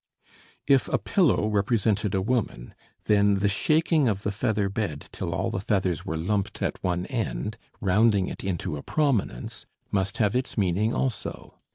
[0.65, 2.73] If a pillow represented a woman,
[3.05, 7.55] then the shaking of the featherbed till all the feathers were lumped at one end,
[7.81, 11.59] rounding it into a prominence, must have its meaning also.